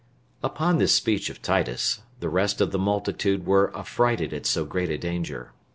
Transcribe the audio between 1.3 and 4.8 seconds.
Titus, the rest of the multitude were afrighted at so